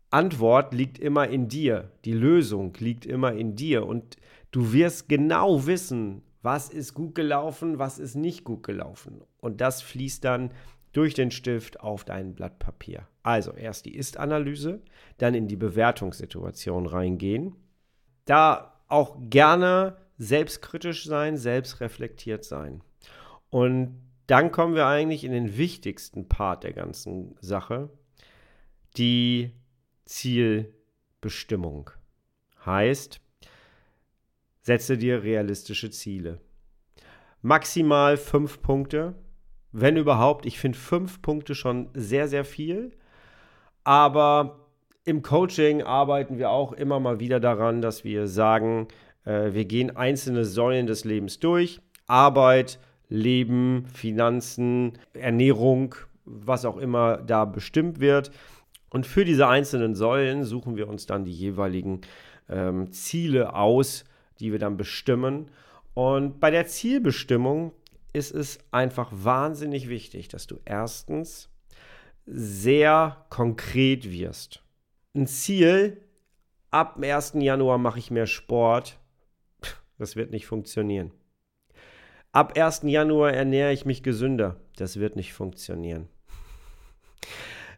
Antwort 0.09 0.73
liegt 0.73 0.99
immer 0.99 1.27
in 1.27 1.47
dir, 1.47 1.91
die 2.05 2.13
Lösung 2.13 2.73
liegt 2.79 3.05
immer 3.05 3.33
in 3.33 3.55
dir 3.55 3.85
und 3.85 4.17
du 4.51 4.73
wirst 4.73 5.07
genau 5.07 5.65
wissen, 5.65 6.23
was 6.41 6.69
ist 6.69 6.93
gut 6.93 7.15
gelaufen, 7.15 7.79
was 7.79 7.99
ist 7.99 8.15
nicht 8.15 8.43
gut 8.43 8.63
gelaufen. 8.63 9.21
Und 9.39 9.61
das 9.61 9.81
fließt 9.81 10.23
dann 10.23 10.51
durch 10.91 11.13
den 11.13 11.31
Stift 11.31 11.79
auf 11.79 12.03
dein 12.03 12.33
Blatt 12.33 12.59
Papier. 12.59 13.07
Also 13.23 13.53
erst 13.53 13.85
die 13.85 13.95
Ist-Analyse, 13.95 14.81
dann 15.17 15.33
in 15.33 15.47
die 15.47 15.55
Bewertungssituation 15.55 16.85
reingehen. 16.85 17.55
Da 18.25 18.81
auch 18.87 19.17
gerne 19.21 19.97
selbstkritisch 20.17 21.05
sein, 21.05 21.37
selbstreflektiert 21.37 22.43
sein. 22.43 22.83
Und 23.49 24.01
dann 24.27 24.51
kommen 24.51 24.75
wir 24.75 24.87
eigentlich 24.87 25.23
in 25.23 25.31
den 25.31 25.57
wichtigsten 25.57 26.27
Part 26.27 26.63
der 26.63 26.73
ganzen 26.73 27.35
Sache, 27.39 27.89
die 28.97 29.51
Zielbestimmung. 30.05 31.91
Heißt, 32.65 33.21
setze 34.61 34.97
dir 34.97 35.23
realistische 35.23 35.89
Ziele. 35.89 36.39
Maximal 37.41 38.17
fünf 38.17 38.61
Punkte, 38.61 39.15
wenn 39.71 39.97
überhaupt. 39.97 40.45
Ich 40.45 40.59
finde 40.59 40.77
fünf 40.77 41.21
Punkte 41.21 41.55
schon 41.55 41.89
sehr, 41.93 42.27
sehr 42.27 42.45
viel. 42.45 42.91
Aber 43.83 44.67
im 45.05 45.23
Coaching 45.23 45.81
arbeiten 45.81 46.37
wir 46.37 46.51
auch 46.51 46.73
immer 46.73 46.99
mal 46.99 47.19
wieder 47.19 47.39
daran, 47.39 47.81
dass 47.81 48.03
wir 48.03 48.27
sagen, 48.27 48.87
äh, 49.25 49.53
wir 49.53 49.65
gehen 49.65 49.95
einzelne 49.95 50.45
Säulen 50.45 50.85
des 50.85 51.03
Lebens 51.03 51.39
durch. 51.39 51.81
Arbeit, 52.05 52.79
Leben, 53.09 53.85
Finanzen, 53.93 54.99
Ernährung, 55.13 55.95
was 56.25 56.65
auch 56.65 56.77
immer 56.77 57.17
da 57.17 57.45
bestimmt 57.45 57.99
wird. 57.99 58.31
Und 58.91 59.07
für 59.07 59.25
diese 59.25 59.47
einzelnen 59.47 59.95
Säulen 59.95 60.43
suchen 60.43 60.75
wir 60.75 60.87
uns 60.87 61.05
dann 61.05 61.23
die 61.23 61.33
jeweiligen 61.33 62.01
ähm, 62.49 62.91
Ziele 62.91 63.55
aus, 63.55 64.03
die 64.39 64.51
wir 64.51 64.59
dann 64.59 64.77
bestimmen. 64.77 65.49
Und 65.93 66.39
bei 66.41 66.51
der 66.51 66.67
Zielbestimmung 66.67 67.71
ist 68.13 68.33
es 68.33 68.59
einfach 68.69 69.09
wahnsinnig 69.11 69.87
wichtig, 69.87 70.27
dass 70.27 70.45
du 70.45 70.59
erstens 70.65 71.49
sehr 72.25 73.25
konkret 73.29 74.11
wirst. 74.11 74.61
Ein 75.15 75.25
Ziel, 75.25 76.01
ab 76.69 76.95
dem 76.95 77.05
1. 77.05 77.33
Januar 77.39 77.77
mache 77.77 77.99
ich 77.99 78.11
mehr 78.11 78.27
Sport, 78.27 78.99
das 79.97 80.17
wird 80.17 80.31
nicht 80.31 80.47
funktionieren. 80.47 81.11
Ab 82.33 82.57
1. 82.57 82.81
Januar 82.83 83.31
ernähre 83.31 83.71
ich 83.71 83.85
mich 83.85 84.03
gesünder, 84.03 84.59
das 84.75 84.99
wird 84.99 85.15
nicht 85.15 85.33
funktionieren. 85.33 86.09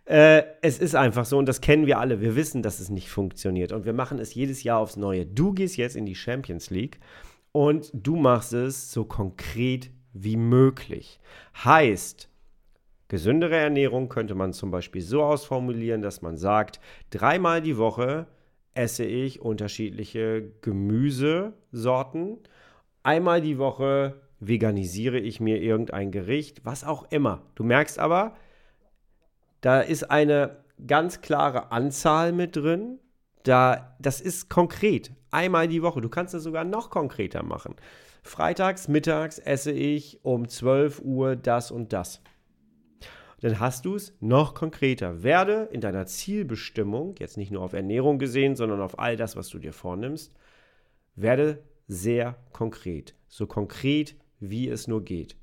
Äh, 0.05 0.43
es 0.61 0.79
ist 0.79 0.95
einfach 0.95 1.25
so 1.25 1.37
und 1.37 1.47
das 1.47 1.61
kennen 1.61 1.87
wir 1.87 1.99
alle. 1.99 2.19
Wir 2.19 2.35
wissen, 2.35 2.61
dass 2.61 2.79
es 2.79 2.89
nicht 2.89 3.09
funktioniert 3.09 3.71
und 3.71 3.85
wir 3.85 3.93
machen 3.93 4.19
es 4.19 4.33
jedes 4.33 4.63
Jahr 4.63 4.79
aufs 4.79 4.97
Neue. 4.97 5.25
Du 5.25 5.53
gehst 5.53 5.77
jetzt 5.77 5.95
in 5.95 6.05
die 6.05 6.15
Champions 6.15 6.69
League 6.69 6.99
und 7.51 7.89
du 7.93 8.15
machst 8.15 8.53
es 8.53 8.91
so 8.91 9.05
konkret 9.05 9.89
wie 10.11 10.35
möglich. 10.35 11.19
Heißt, 11.63 12.29
gesündere 13.07 13.55
Ernährung 13.55 14.09
könnte 14.09 14.35
man 14.35 14.51
zum 14.53 14.71
Beispiel 14.71 15.01
so 15.01 15.23
ausformulieren, 15.23 16.01
dass 16.01 16.21
man 16.21 16.35
sagt, 16.37 16.79
dreimal 17.09 17.61
die 17.61 17.77
Woche 17.77 18.27
esse 18.73 19.05
ich 19.05 19.39
unterschiedliche 19.39 20.51
Gemüsesorten. 20.61 22.39
Einmal 23.03 23.39
die 23.41 23.57
Woche 23.57 24.15
veganisiere 24.39 25.19
ich 25.19 25.39
mir 25.39 25.61
irgendein 25.61 26.11
Gericht, 26.11 26.65
was 26.65 26.83
auch 26.83 27.09
immer. 27.11 27.43
Du 27.55 27.63
merkst 27.63 27.99
aber, 27.99 28.35
da 29.63 29.79
ist 29.79 30.11
eine 30.11 30.57
ganz 30.85 31.21
klare 31.21 31.71
Anzahl 31.71 32.33
mit 32.33 32.57
drin. 32.57 32.99
Da, 33.43 33.95
das 33.97 34.19
ist 34.19 34.49
konkret. 34.49 35.11
Einmal 35.31 35.69
die 35.69 35.81
Woche. 35.81 36.01
Du 36.01 36.09
kannst 36.09 36.33
es 36.33 36.43
sogar 36.43 36.65
noch 36.65 36.89
konkreter 36.89 37.43
machen. 37.43 37.75
Freitags, 38.23 38.89
mittags 38.89 39.39
esse 39.39 39.71
ich 39.71 40.19
um 40.23 40.49
12 40.49 40.99
Uhr 40.99 41.37
das 41.37 41.71
und 41.71 41.93
das. 41.93 42.21
Dann 43.39 43.61
hast 43.61 43.85
du 43.85 43.95
es 43.95 44.13
noch 44.19 44.53
konkreter. 44.53 45.23
Werde 45.23 45.69
in 45.71 45.79
deiner 45.79 46.07
Zielbestimmung, 46.07 47.15
jetzt 47.19 47.37
nicht 47.37 47.51
nur 47.51 47.61
auf 47.61 47.71
Ernährung 47.71 48.19
gesehen, 48.19 48.57
sondern 48.57 48.81
auf 48.81 48.99
all 48.99 49.15
das, 49.15 49.37
was 49.37 49.47
du 49.47 49.59
dir 49.59 49.73
vornimmst, 49.73 50.33
werde 51.15 51.63
sehr 51.87 52.35
konkret. 52.51 53.15
So 53.29 53.47
konkret, 53.47 54.17
wie 54.41 54.67
es 54.67 54.89
nur 54.89 55.05
geht. 55.05 55.37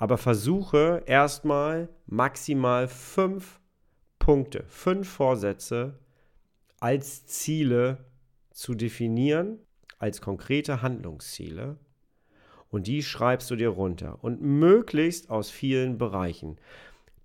Aber 0.00 0.16
versuche 0.16 1.02
erstmal 1.04 1.90
maximal 2.06 2.88
fünf 2.88 3.60
Punkte, 4.18 4.64
fünf 4.66 5.06
Vorsätze 5.06 5.98
als 6.80 7.26
Ziele 7.26 7.98
zu 8.50 8.74
definieren, 8.74 9.58
als 9.98 10.22
konkrete 10.22 10.80
Handlungsziele. 10.80 11.76
Und 12.70 12.86
die 12.86 13.02
schreibst 13.02 13.50
du 13.50 13.56
dir 13.56 13.68
runter. 13.68 14.24
Und 14.24 14.40
möglichst 14.40 15.28
aus 15.28 15.50
vielen 15.50 15.98
Bereichen. 15.98 16.56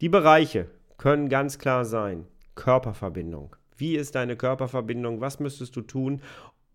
Die 0.02 0.10
Bereiche 0.10 0.70
können 0.98 1.30
ganz 1.30 1.58
klar 1.58 1.86
sein. 1.86 2.28
Körperverbindung. 2.56 3.56
Wie 3.78 3.96
ist 3.96 4.16
deine 4.16 4.36
Körperverbindung? 4.36 5.22
Was 5.22 5.40
müsstest 5.40 5.78
du 5.78 5.82
tun, 5.82 6.22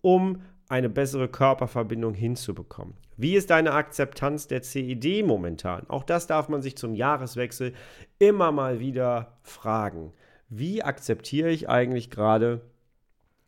um 0.00 0.40
eine 0.70 0.88
bessere 0.88 1.28
Körperverbindung 1.28 2.14
hinzubekommen? 2.14 2.94
Wie 3.16 3.34
ist 3.34 3.50
deine 3.50 3.72
Akzeptanz 3.72 4.46
der 4.46 4.62
CED 4.62 5.24
momentan? 5.26 5.88
Auch 5.88 6.04
das 6.04 6.26
darf 6.26 6.48
man 6.48 6.62
sich 6.62 6.76
zum 6.76 6.94
Jahreswechsel 6.94 7.74
immer 8.18 8.52
mal 8.52 8.78
wieder 8.78 9.36
fragen. 9.42 10.12
Wie 10.48 10.82
akzeptiere 10.82 11.50
ich 11.50 11.68
eigentlich 11.68 12.08
gerade 12.08 12.60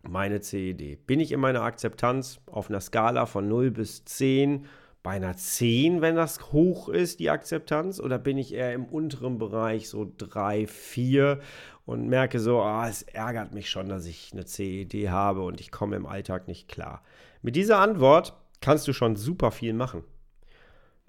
meine 0.03 0.41
CED? 0.41 1.07
Bin 1.07 1.21
ich 1.21 1.33
in 1.33 1.41
meiner 1.41 1.63
Akzeptanz 1.63 2.41
auf 2.47 2.69
einer 2.69 2.81
Skala 2.81 3.27
von 3.27 3.49
0 3.49 3.71
bis 3.71 4.05
10 4.05 4.67
bei 5.03 5.13
einer 5.13 5.37
10, 5.37 6.01
wenn 6.01 6.17
das 6.17 6.53
hoch 6.53 6.89
ist, 6.89 7.21
die 7.21 7.31
Akzeptanz? 7.31 7.99
Oder 8.01 8.19
bin 8.19 8.39
ich 8.39 8.55
eher 8.55 8.73
im 8.73 8.85
unteren 8.85 9.39
Bereich, 9.39 9.89
so 9.89 10.11
3, 10.17 10.67
4 10.67 11.41
und 11.85 12.09
merke 12.09 12.39
so, 12.39 12.61
ah, 12.61 12.89
es 12.89 13.03
ärgert 13.03 13.53
mich 13.53 13.69
schon, 13.69 13.89
dass 13.89 14.07
ich 14.07 14.31
eine 14.33 14.45
CED 14.45 15.11
habe 15.11 15.43
und 15.43 15.61
ich 15.61 15.71
komme 15.71 15.97
im 15.97 16.07
Alltag 16.07 16.47
nicht 16.47 16.69
klar? 16.69 17.03
Mit 17.43 17.57
dieser 17.57 17.79
Antwort 17.79 18.35
kannst 18.61 18.87
du 18.87 18.93
schon 18.93 19.17
super 19.17 19.51
viel 19.51 19.73
machen. 19.73 20.05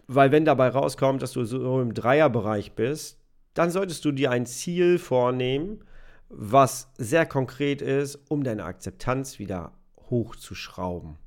Weil 0.07 0.31
wenn 0.31 0.45
dabei 0.45 0.69
rauskommt, 0.69 1.21
dass 1.21 1.33
du 1.33 1.45
so 1.45 1.79
im 1.79 1.93
Dreierbereich 1.93 2.73
bist, 2.73 3.19
dann 3.53 3.69
solltest 3.69 4.03
du 4.05 4.12
dir 4.12 4.31
ein 4.31 4.45
Ziel 4.45 4.97
vornehmen, 4.97 5.83
was 6.29 6.91
sehr 6.97 7.27
konkret 7.27 7.81
ist, 7.81 8.19
um 8.29 8.43
deine 8.43 8.65
Akzeptanz 8.65 9.38
wieder 9.38 9.71
hochzuschrauben. 10.09 11.17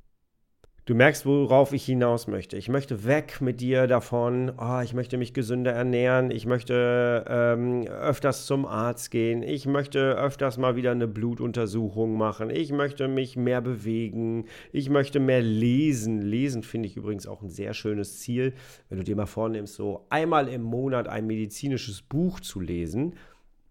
Du 0.87 0.95
merkst, 0.95 1.27
worauf 1.27 1.73
ich 1.73 1.85
hinaus 1.85 2.29
möchte. 2.29 2.57
Ich 2.57 2.69
möchte 2.69 3.05
weg 3.05 3.41
mit 3.41 3.61
dir 3.61 3.89
davon, 3.89 4.53
oh, 4.57 4.79
ich 4.85 4.95
möchte 4.95 5.19
mich 5.19 5.35
gesünder 5.35 5.73
ernähren, 5.73 6.31
ich 6.31 6.47
möchte 6.47 7.25
ähm, 7.29 7.89
öfters 7.89 8.47
zum 8.47 8.67
Arzt 8.67 9.11
gehen, 9.11 9.43
ich 9.43 9.67
möchte 9.67 9.99
öfters 9.99 10.59
mal 10.59 10.77
wieder 10.77 10.93
eine 10.93 11.09
Blutuntersuchung 11.09 12.17
machen, 12.17 12.51
ich 12.51 12.71
möchte 12.71 13.09
mich 13.09 13.35
mehr 13.35 13.61
bewegen, 13.61 14.45
ich 14.71 14.89
möchte 14.89 15.19
mehr 15.19 15.43
lesen. 15.43 16.23
Lesen 16.23 16.63
finde 16.63 16.87
ich 16.87 16.97
übrigens 16.97 17.27
auch 17.27 17.43
ein 17.43 17.51
sehr 17.51 17.75
schönes 17.75 18.21
Ziel, 18.21 18.55
wenn 18.89 18.99
du 18.99 19.03
dir 19.03 19.17
mal 19.17 19.27
vornimmst, 19.27 19.75
so 19.75 20.07
einmal 20.09 20.47
im 20.47 20.63
Monat 20.63 21.09
ein 21.09 21.27
medizinisches 21.27 22.01
Buch 22.01 22.39
zu 22.39 22.61
lesen 22.61 23.17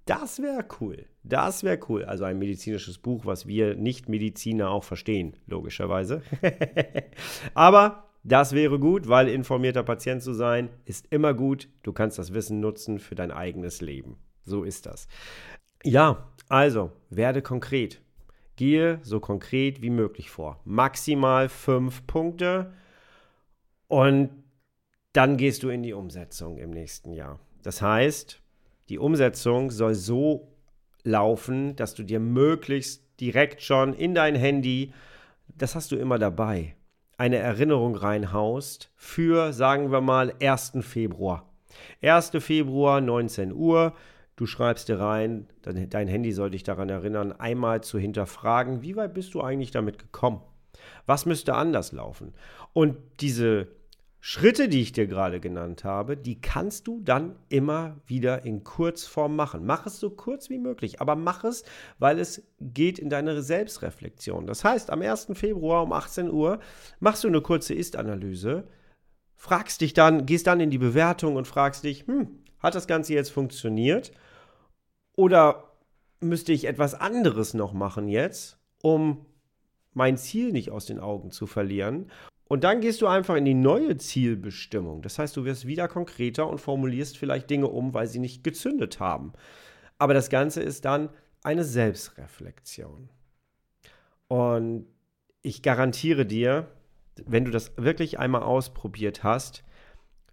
das 0.05 0.41
wäre 0.41 0.65
cool. 0.79 1.05
Das 1.23 1.63
wäre 1.63 1.79
cool. 1.89 2.05
Also 2.05 2.23
ein 2.25 2.37
medizinisches 2.37 2.99
Buch, 2.99 3.25
was 3.25 3.47
wir 3.47 3.75
Nicht-Mediziner 3.75 4.69
auch 4.69 4.83
verstehen, 4.83 5.35
logischerweise. 5.47 6.21
Aber 7.53 8.09
das 8.23 8.53
wäre 8.53 8.79
gut, 8.79 9.07
weil 9.07 9.27
informierter 9.27 9.83
Patient 9.83 10.21
zu 10.21 10.33
sein 10.33 10.69
ist 10.85 11.07
immer 11.11 11.33
gut. 11.33 11.69
Du 11.83 11.93
kannst 11.93 12.19
das 12.19 12.33
Wissen 12.33 12.59
nutzen 12.59 12.99
für 12.99 13.15
dein 13.15 13.31
eigenes 13.31 13.81
Leben. 13.81 14.17
So 14.43 14.63
ist 14.63 14.85
das. 14.85 15.07
Ja, 15.83 16.31
also 16.49 16.91
werde 17.09 17.41
konkret. 17.41 18.01
Gehe 18.55 18.99
so 19.01 19.19
konkret 19.19 19.81
wie 19.81 19.89
möglich 19.89 20.29
vor. 20.29 20.61
Maximal 20.65 21.49
fünf 21.49 22.07
Punkte 22.07 22.73
und 23.87 24.29
dann 25.13 25.37
gehst 25.37 25.63
du 25.63 25.69
in 25.69 25.83
die 25.83 25.93
Umsetzung 25.93 26.57
im 26.57 26.71
nächsten 26.71 27.11
Jahr. 27.11 27.39
Das 27.63 27.81
heißt, 27.81 28.41
die 28.89 28.99
Umsetzung 28.99 29.71
soll 29.71 29.95
so 29.95 30.51
laufen, 31.03 31.75
dass 31.75 31.93
du 31.95 32.03
dir 32.03 32.19
möglichst 32.19 33.03
direkt 33.19 33.61
schon 33.61 33.93
in 33.93 34.13
dein 34.13 34.35
Handy, 34.35 34.93
das 35.47 35.75
hast 35.75 35.91
du 35.91 35.95
immer 35.95 36.19
dabei, 36.19 36.75
eine 37.17 37.37
Erinnerung 37.37 37.95
reinhaust 37.95 38.91
für, 38.95 39.53
sagen 39.53 39.91
wir 39.91 40.01
mal, 40.01 40.33
1. 40.41 40.73
Februar. 40.81 41.49
1. 42.01 42.31
Februar, 42.39 43.01
19 43.01 43.53
Uhr. 43.53 43.93
Du 44.35 44.45
schreibst 44.45 44.89
dir 44.89 44.99
rein, 44.99 45.47
dein 45.61 46.07
Handy 46.07 46.33
soll 46.33 46.49
dich 46.49 46.63
daran 46.63 46.89
erinnern, 46.89 47.31
einmal 47.31 47.81
zu 47.81 47.97
hinterfragen, 47.97 48.81
wie 48.81 48.97
weit 48.97 49.13
bist 49.13 49.33
du 49.33 49.41
eigentlich 49.41 49.71
damit 49.71 49.97
gekommen? 49.97 50.41
Was 51.05 51.25
müsste 51.25 51.55
anders 51.55 51.93
laufen? 51.93 52.33
Und 52.73 52.97
diese 53.21 53.67
Schritte, 54.27 54.69
die 54.69 54.81
ich 54.81 54.91
dir 54.91 55.05
gerade 55.05 55.39
genannt 55.39 55.83
habe, 55.83 56.17
die 56.17 56.41
kannst 56.41 56.87
du 56.87 56.99
dann 56.99 57.35
immer 57.47 57.97
wieder 58.07 58.43
in 58.43 58.63
Kurzform 58.63 59.35
machen. 59.35 59.67
Mach 59.67 59.85
es 59.85 59.99
so 59.99 60.09
kurz 60.09 60.49
wie 60.49 60.57
möglich, 60.57 60.99
aber 60.99 61.15
mach 61.15 61.43
es, 61.43 61.63
weil 61.99 62.17
es 62.17 62.41
geht 62.59 62.97
in 62.97 63.11
deine 63.11 63.43
Selbstreflexion. 63.43 64.47
Das 64.47 64.63
heißt, 64.63 64.89
am 64.89 65.03
1. 65.03 65.27
Februar 65.33 65.83
um 65.83 65.93
18 65.93 66.31
Uhr 66.31 66.59
machst 66.99 67.23
du 67.23 67.27
eine 67.27 67.41
kurze 67.41 67.75
Ist-Analyse, 67.75 68.67
fragst 69.35 69.81
dich 69.81 69.93
dann, 69.93 70.25
gehst 70.25 70.47
dann 70.47 70.59
in 70.59 70.71
die 70.71 70.79
Bewertung 70.79 71.35
und 71.35 71.45
fragst 71.45 71.83
dich, 71.83 72.07
hm, 72.07 72.27
hat 72.57 72.73
das 72.73 72.87
Ganze 72.87 73.13
jetzt 73.13 73.29
funktioniert? 73.29 74.11
Oder 75.15 75.71
müsste 76.19 76.51
ich 76.51 76.65
etwas 76.65 76.95
anderes 76.95 77.53
noch 77.53 77.73
machen 77.73 78.07
jetzt, 78.07 78.57
um 78.81 79.27
mein 79.93 80.17
Ziel 80.17 80.51
nicht 80.51 80.71
aus 80.71 80.87
den 80.87 80.99
Augen 80.99 81.29
zu 81.29 81.45
verlieren? 81.45 82.09
Und 82.47 82.63
dann 82.63 82.79
gehst 82.79 83.01
du 83.01 83.07
einfach 83.07 83.35
in 83.35 83.45
die 83.45 83.55
neue 83.55 83.97
Zielbestimmung. 83.97 85.01
Das 85.01 85.17
heißt, 85.17 85.35
du 85.35 85.45
wirst 85.45 85.65
wieder 85.65 85.87
konkreter 85.87 86.47
und 86.47 86.61
formulierst 86.61 87.17
vielleicht 87.17 87.49
Dinge 87.49 87.67
um, 87.67 87.93
weil 87.93 88.07
sie 88.07 88.19
nicht 88.19 88.43
gezündet 88.43 88.99
haben. 88.99 89.33
Aber 89.97 90.13
das 90.13 90.29
Ganze 90.29 90.61
ist 90.61 90.85
dann 90.85 91.09
eine 91.43 91.63
Selbstreflexion. 91.63 93.09
Und 94.27 94.87
ich 95.41 95.63
garantiere 95.63 96.25
dir, 96.25 96.67
wenn 97.25 97.45
du 97.45 97.51
das 97.51 97.71
wirklich 97.77 98.19
einmal 98.19 98.43
ausprobiert 98.43 99.23
hast, 99.23 99.63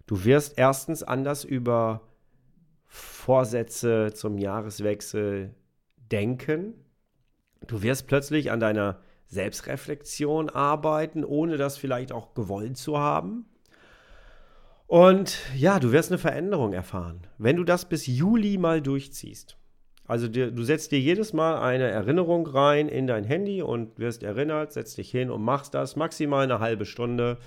du 0.05 0.23
wirst 0.23 0.57
erstens 0.57 1.01
anders 1.01 1.43
über 1.43 2.01
Vorsätze 2.85 4.11
zum 4.13 4.37
Jahreswechsel 4.37 5.55
denken. 6.11 6.75
Du 7.65 7.81
wirst 7.81 8.07
plötzlich 8.07 8.51
an 8.51 8.59
deiner 8.59 9.01
Selbstreflexion 9.33 10.49
arbeiten, 10.49 11.23
ohne 11.25 11.57
das 11.57 11.77
vielleicht 11.77 12.11
auch 12.11 12.33
gewollt 12.33 12.77
zu 12.77 12.97
haben. 12.97 13.45
Und 14.87 15.39
ja, 15.55 15.79
du 15.79 15.91
wirst 15.91 16.11
eine 16.11 16.19
Veränderung 16.19 16.73
erfahren, 16.73 17.27
wenn 17.37 17.55
du 17.55 17.63
das 17.63 17.89
bis 17.89 18.05
Juli 18.05 18.57
mal 18.57 18.81
durchziehst. 18.81 19.57
Also 20.05 20.27
dir, 20.27 20.51
du 20.51 20.63
setzt 20.63 20.91
dir 20.91 20.99
jedes 20.99 21.33
Mal 21.33 21.57
eine 21.57 21.89
Erinnerung 21.89 22.45
rein 22.45 22.89
in 22.89 23.07
dein 23.07 23.23
Handy 23.23 23.61
und 23.61 23.97
wirst 23.97 24.21
erinnert, 24.21 24.73
setzt 24.73 24.97
dich 24.97 25.09
hin 25.09 25.31
und 25.31 25.41
machst 25.41 25.73
das 25.73 25.95
maximal 25.95 26.43
eine 26.43 26.59
halbe 26.59 26.85
Stunde. 26.85 27.37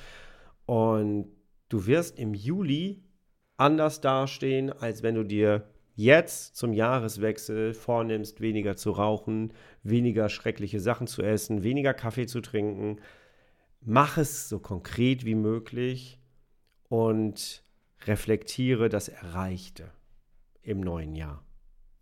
Und 0.64 1.28
du 1.68 1.86
wirst 1.86 2.18
im 2.18 2.34
Juli 2.34 3.04
anders 3.58 4.00
dastehen, 4.00 4.72
als 4.72 5.02
wenn 5.02 5.14
du 5.14 5.22
dir 5.22 5.68
jetzt 5.96 6.56
zum 6.56 6.74
Jahreswechsel 6.74 7.72
vornimmst, 7.74 8.40
weniger 8.40 8.76
zu 8.76 8.92
rauchen, 8.92 9.52
weniger 9.82 10.28
schreckliche 10.28 10.78
Sachen 10.78 11.06
zu 11.06 11.22
essen, 11.22 11.64
weniger 11.64 11.94
Kaffee 11.94 12.26
zu 12.26 12.40
trinken, 12.42 13.00
mach 13.80 14.18
es 14.18 14.48
so 14.48 14.58
konkret 14.58 15.24
wie 15.24 15.34
möglich 15.34 16.20
und 16.88 17.64
reflektiere 18.04 18.88
das 18.88 19.08
Erreichte 19.08 19.90
im 20.62 20.80
neuen 20.80 21.16
Jahr. 21.16 21.42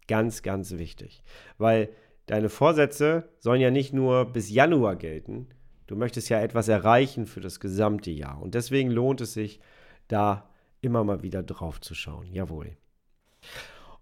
Ganz, 0.09 0.43
ganz 0.43 0.73
wichtig, 0.73 1.23
weil 1.57 1.89
deine 2.27 2.49
Vorsätze 2.49 3.29
sollen 3.39 3.61
ja 3.61 3.71
nicht 3.71 3.93
nur 3.95 4.27
bis 4.27 4.51
Januar 4.51 4.97
gelten, 4.97 5.49
du 5.87 5.95
möchtest 5.95 6.29
ja 6.29 6.41
etwas 6.41 6.69
erreichen 6.69 7.27
für 7.27 7.41
das 7.41 7.61
gesamte 7.61 8.11
Jahr 8.11 8.43
und 8.43 8.55
deswegen 8.55 8.91
lohnt 8.91 9.21
es 9.21 9.35
sich, 9.35 9.61
da 10.09 10.51
immer 10.81 11.05
mal 11.05 11.23
wieder 11.23 11.43
drauf 11.43 11.81
zu 11.81 11.95
schauen. 11.95 12.33
Jawohl. 12.33 12.77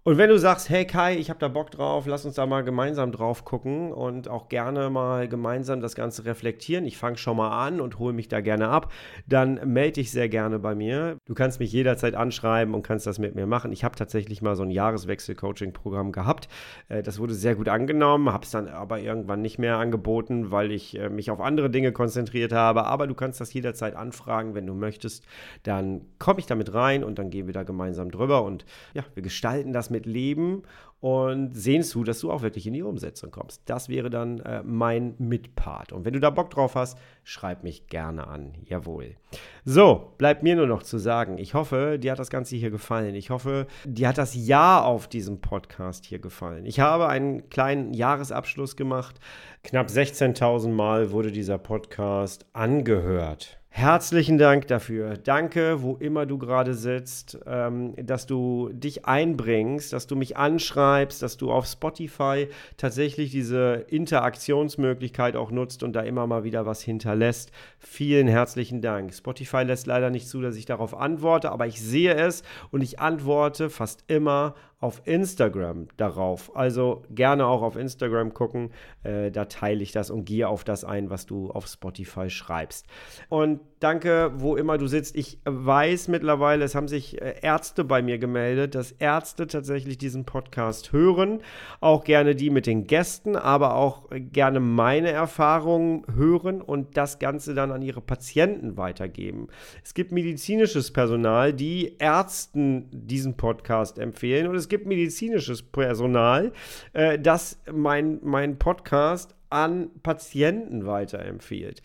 Und 0.05 0.19
wenn 0.19 0.31
du 0.31 0.37
sagst, 0.37 0.69
hey 0.69 0.85
Kai, 0.85 1.17
ich 1.17 1.31
habe 1.31 1.39
da 1.39 1.47
Bock 1.47 1.71
drauf, 1.71 2.07
lass 2.09 2.25
uns 2.25 2.35
da 2.35 2.45
mal 2.45 2.65
gemeinsam 2.65 3.13
drauf 3.13 3.45
gucken 3.45 3.93
und 3.93 4.27
auch 4.27 4.49
gerne 4.49 4.91
mal 4.91 5.29
gemeinsam 5.29 5.81
das 5.81 5.95
Ganze 5.95 6.25
reflektieren. 6.25 6.85
Ich 6.87 6.99
fange 6.99 7.19
schon 7.19 7.37
mal 7.37 7.65
an 7.65 7.81
und 7.81 8.01
hole 8.01 8.13
mich 8.13 8.27
da 8.27 8.41
gerne 8.41 8.69
ab. 8.69 8.93
Dann 9.29 9.61
melde 9.73 9.93
dich 9.93 10.11
sehr 10.11 10.29
gerne 10.29 10.59
bei 10.59 10.75
mir. 10.75 11.19
Du 11.27 11.35
kannst 11.35 11.61
mich 11.61 11.71
jederzeit 11.71 12.17
anschreiben 12.17 12.75
und 12.75 12.83
kannst 12.83 13.07
das 13.07 13.21
mit 13.21 13.37
mir 13.37 13.47
machen. 13.47 13.71
Ich 13.71 13.85
habe 13.85 13.95
tatsächlich 13.95 14.43
mal 14.43 14.57
so 14.57 14.65
ein 14.65 14.73
Jahreswechsel-Coaching-Programm 14.73 16.11
gehabt. 16.11 16.49
Äh, 16.89 17.05
das 17.05 17.21
wurde 17.21 17.35
sehr 17.35 17.55
gut 17.55 17.69
angenommen, 17.69 18.33
habe 18.33 18.45
es 18.45 18.51
dann 18.51 18.67
aber 18.67 18.99
irgendwann 18.99 19.41
nicht 19.41 19.61
mehr 19.61 19.77
angeboten, 19.77 20.51
weil 20.51 20.73
ich 20.73 20.99
äh, 20.99 21.11
mich 21.11 21.31
auf 21.31 21.41
andere 21.41 21.71
Dinge 21.71 21.93
konzentriert 21.93 22.53
habe. 22.53 22.87
Aber 22.87 23.07
du 23.07 23.15
kannst 23.15 23.41
das 23.41 23.53
jederzeit 23.53 23.95
anfragen, 23.95 24.57
wenn 24.57 24.67
du 24.67 24.75
möchtest. 24.75 25.25
Dann 25.63 26.01
komme 26.19 26.41
ich 26.41 26.47
damit 26.47 26.75
rein 26.75 27.05
und 27.05 27.21
dann 27.21 27.31
gehen 27.31 27.47
wir 27.47 27.55
da 27.55 27.63
gemeinsam 27.63 28.11
drüber 28.11 28.43
und 28.43 28.65
ja, 28.95 29.05
wir 29.15 29.23
gestalten 29.23 29.73
das 29.73 29.92
mit 29.93 30.07
Leben 30.07 30.65
und 31.03 31.53
sehen 31.53 31.83
zu, 31.83 32.05
dass 32.05 32.21
du 32.21 32.31
auch 32.31 32.43
wirklich 32.43 32.65
in 32.65 32.75
die 32.75 32.83
Umsetzung 32.83 33.33
kommst. 33.33 33.61
Das 33.67 33.89
wäre 33.89 34.09
dann 34.09 34.39
äh, 34.39 34.63
mein 34.63 35.17
Mitpart. 35.19 35.93
Und 35.93 36.05
wenn 36.05 36.13
du 36.13 36.21
da 36.21 36.31
Bock 36.31 36.51
drauf 36.51 36.77
hast, 36.77 36.97
schreib 37.25 37.65
mich 37.65 37.89
gerne 37.89 38.29
an. 38.29 38.53
Jawohl. 38.65 39.17
So, 39.65 40.13
bleibt 40.17 40.45
mir 40.45 40.55
nur 40.55 40.69
noch 40.69 40.85
zu 40.85 40.99
sagen, 40.99 41.39
ich 41.39 41.55
hoffe, 41.55 41.99
dir 41.99 42.13
hat 42.13 42.21
das 42.21 42.31
Ganze 42.31 42.55
hier 42.55 42.71
gefallen. 42.71 43.17
Ich 43.17 43.31
hoffe, 43.31 43.67
dir 43.85 44.07
hat 44.07 44.19
das 44.19 44.37
Jahr 44.37 44.85
auf 44.85 45.09
diesem 45.09 45.41
Podcast 45.41 46.05
hier 46.05 46.21
gefallen. 46.21 46.67
Ich 46.67 46.79
habe 46.79 47.09
einen 47.09 47.51
kleinen 47.51 47.95
Jahresabschluss 47.95 48.77
gemacht. 48.77 49.19
Knapp 49.65 49.89
16.000 49.89 50.69
Mal 50.69 51.11
wurde 51.11 51.33
dieser 51.33 51.59
Podcast 51.59 52.47
angehört. 52.53 53.62
Herzlichen 53.75 54.37
Dank 54.37 54.67
dafür. 54.67 55.17
Danke, 55.17 55.83
wo 55.83 55.97
immer 55.97 56.27
du 56.27 56.37
gerade 56.37 56.75
sitzt, 56.75 57.39
ähm, 57.47 57.95
dass 57.97 58.27
du 58.27 58.69
dich 58.71 59.07
einbringst, 59.07 59.95
dass 59.95 60.07
du 60.07 60.15
mich 60.15 60.37
anschreibst, 60.37 61.23
dass 61.23 61.39
du 61.39 61.51
auf 61.51 61.65
Spotify 61.65 62.49
tatsächlich 62.77 63.31
diese 63.31 63.87
Interaktionsmöglichkeit 63.89 65.37
auch 65.37 65.51
nutzt 65.51 65.83
und 65.83 65.95
da 65.95 66.03
immer 66.03 66.27
mal 66.27 66.45
wieder 66.45 66.67
was 66.67 66.83
hinterlässt. 66.83 67.51
Vielen 67.79 68.29
herzlichen 68.29 68.83
Dank. 68.83 69.15
Spotify 69.15 69.63
lässt 69.63 69.87
leider 69.87 70.11
nicht 70.11 70.29
zu, 70.29 70.43
dass 70.43 70.57
ich 70.57 70.67
darauf 70.67 70.95
antworte, 70.95 71.51
aber 71.51 71.67
ich 71.67 71.81
sehe 71.81 72.15
es 72.15 72.43
und 72.73 72.83
ich 72.83 73.01
antworte 73.01 73.71
fast 73.71 74.05
immer 74.07 74.55
auf 74.83 75.01
Instagram 75.05 75.87
darauf. 75.97 76.55
Also 76.57 77.05
gerne 77.11 77.47
auch 77.47 77.63
auf 77.63 77.77
Instagram 77.77 78.35
gucken. 78.35 78.73
Äh, 79.05 79.31
da 79.31 79.45
teile 79.45 79.83
ich 79.83 79.93
das 79.93 80.11
und 80.11 80.25
gehe 80.25 80.49
auf 80.49 80.65
das 80.65 80.85
ein, 80.85 81.09
was 81.09 81.25
du 81.25 81.51
auf 81.51 81.67
Spotify 81.67 82.29
schreibst. 82.29 82.87
Und 83.29 83.61
danke, 83.83 84.33
wo 84.37 84.57
immer 84.57 84.79
du 84.79 84.87
sitzt. 84.87 85.17
Ich 85.17 85.39
weiß 85.45 86.09
mittlerweile, 86.09 86.65
es 86.65 86.75
haben 86.75 86.89
sich 86.89 87.21
äh, 87.21 87.35
Ärzte 87.43 87.85
bei 87.85 88.03
mir 88.03 88.19
gemeldet, 88.19 88.75
dass 88.75 88.93
Ärzte 88.93 89.47
tatsächlich 89.47 89.99
diesen 89.99 90.25
Podcast 90.25 90.93
hören. 90.93 91.41
Auch 91.81 92.05
gerne 92.05 92.35
die 92.35 92.51
mit 92.51 92.67
den 92.67 92.87
Gästen, 92.87 93.37
aber 93.37 93.75
auch 93.75 94.09
gerne 94.11 94.61
meine 94.61 95.11
Erfahrungen 95.11 96.05
hören 96.15 96.63
und 96.63 96.97
das 96.97 97.19
Ganze 97.19 97.55
dann 97.55 97.73
an 97.73 97.83
ihre 97.83 98.01
Patienten 98.01 98.77
weitergeben. 98.77 99.49
Es 99.85 99.95
gibt 99.95 100.13
medizinisches 100.13 100.93
Personal, 100.93 101.53
die 101.53 101.97
Ärzten 101.99 102.89
diesen 102.93 103.37
Podcast 103.37 103.99
empfehlen 103.99 104.47
und 104.47 104.55
es 104.55 104.69
gibt 104.69 104.87
medizinisches 104.87 105.63
Personal, 105.63 106.53
äh, 106.93 107.19
das 107.19 107.61
mein, 107.73 108.21
mein 108.23 108.59
Podcast 108.59 109.35
an 109.51 109.91
Patienten 110.03 110.87
weiterempfiehlt. 110.87 111.83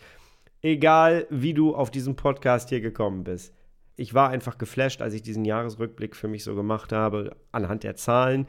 Egal, 0.60 1.26
wie 1.30 1.54
du 1.54 1.76
auf 1.76 1.90
diesen 1.90 2.16
Podcast 2.16 2.70
hier 2.70 2.80
gekommen 2.80 3.22
bist. 3.22 3.54
Ich 3.94 4.12
war 4.12 4.30
einfach 4.30 4.58
geflasht, 4.58 5.00
als 5.02 5.14
ich 5.14 5.22
diesen 5.22 5.44
Jahresrückblick 5.44 6.16
für 6.16 6.26
mich 6.26 6.42
so 6.42 6.56
gemacht 6.56 6.92
habe, 6.92 7.36
anhand 7.52 7.84
der 7.84 7.94
Zahlen 7.94 8.46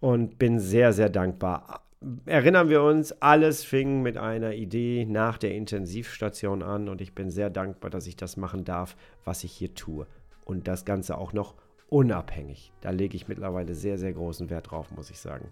und 0.00 0.38
bin 0.38 0.58
sehr, 0.58 0.92
sehr 0.92 1.08
dankbar. 1.08 1.84
Erinnern 2.26 2.68
wir 2.68 2.82
uns, 2.82 3.12
alles 3.22 3.64
fing 3.64 4.02
mit 4.02 4.16
einer 4.16 4.54
Idee 4.54 5.04
nach 5.04 5.38
der 5.38 5.54
Intensivstation 5.54 6.62
an 6.62 6.88
und 6.88 7.00
ich 7.00 7.14
bin 7.14 7.30
sehr 7.30 7.50
dankbar, 7.50 7.90
dass 7.90 8.06
ich 8.08 8.16
das 8.16 8.36
machen 8.36 8.64
darf, 8.64 8.96
was 9.24 9.44
ich 9.44 9.52
hier 9.52 9.74
tue. 9.74 10.06
Und 10.44 10.66
das 10.66 10.84
Ganze 10.84 11.18
auch 11.18 11.32
noch 11.32 11.54
unabhängig. 11.88 12.72
Da 12.80 12.90
lege 12.90 13.16
ich 13.16 13.28
mittlerweile 13.28 13.74
sehr, 13.74 13.98
sehr 13.98 14.12
großen 14.12 14.50
Wert 14.50 14.70
drauf, 14.70 14.90
muss 14.90 15.10
ich 15.10 15.20
sagen. 15.20 15.48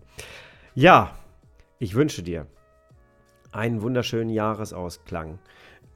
Ja, 0.75 1.17
ich 1.79 1.95
wünsche 1.95 2.23
dir 2.23 2.47
einen 3.53 3.83
wunderschönen 3.83 4.31
Jahresausklang. 4.31 5.39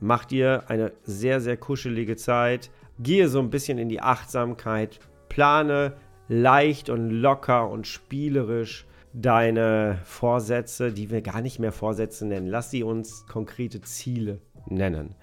Mach 0.00 0.24
dir 0.24 0.64
eine 0.68 0.92
sehr, 1.02 1.40
sehr 1.40 1.56
kuschelige 1.56 2.16
Zeit. 2.16 2.70
Gehe 2.98 3.28
so 3.28 3.38
ein 3.38 3.50
bisschen 3.50 3.78
in 3.78 3.88
die 3.88 4.00
Achtsamkeit. 4.00 4.98
Plane 5.28 5.94
leicht 6.28 6.88
und 6.90 7.10
locker 7.10 7.68
und 7.68 7.86
spielerisch 7.86 8.86
deine 9.12 9.98
Vorsätze, 10.04 10.92
die 10.92 11.10
wir 11.10 11.20
gar 11.20 11.42
nicht 11.42 11.58
mehr 11.58 11.72
Vorsätze 11.72 12.26
nennen. 12.26 12.46
Lass 12.46 12.70
sie 12.70 12.82
uns 12.82 13.26
konkrete 13.26 13.80
Ziele 13.80 14.40
nennen, 14.66 15.14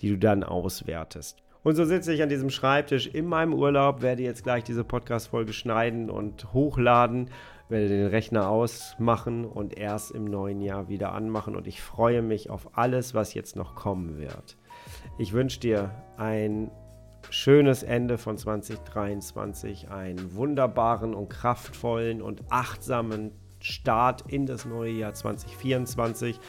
die 0.00 0.10
du 0.10 0.18
dann 0.18 0.44
auswertest. 0.44 1.42
Und 1.62 1.74
so 1.74 1.84
sitze 1.84 2.12
ich 2.14 2.22
an 2.22 2.28
diesem 2.28 2.50
Schreibtisch 2.50 3.06
in 3.06 3.26
meinem 3.26 3.52
Urlaub, 3.52 4.00
werde 4.00 4.22
jetzt 4.22 4.44
gleich 4.44 4.64
diese 4.64 4.84
Podcast-Folge 4.84 5.52
schneiden 5.52 6.08
und 6.08 6.52
hochladen, 6.54 7.30
werde 7.70 7.88
den 7.88 8.06
Rechner 8.06 8.48
ausmachen 8.48 9.44
und 9.44 9.78
erst 9.78 10.10
im 10.10 10.24
neuen 10.24 10.60
Jahr 10.60 10.88
wieder 10.88 11.12
anmachen. 11.12 11.56
Und 11.56 11.66
ich 11.66 11.80
freue 11.80 12.22
mich 12.22 12.50
auf 12.50 12.76
alles, 12.76 13.14
was 13.14 13.34
jetzt 13.34 13.56
noch 13.56 13.74
kommen 13.74 14.18
wird. 14.18 14.56
Ich 15.18 15.32
wünsche 15.32 15.60
dir 15.60 15.90
ein 16.16 16.70
schönes 17.28 17.82
Ende 17.82 18.18
von 18.18 18.36
2023, 18.36 19.90
einen 19.90 20.34
wunderbaren 20.34 21.14
und 21.14 21.28
kraftvollen 21.28 22.22
und 22.22 22.42
achtsamen 22.50 23.32
Start 23.62 24.24
in 24.28 24.46
das 24.46 24.64
neue 24.64 24.92
Jahr 24.92 25.12
2024. 25.12 26.40